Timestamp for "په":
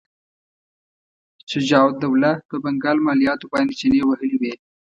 2.49-2.55